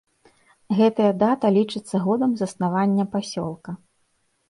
[0.79, 3.81] Гэтая дата лічыцца годам заснавання пасёлка.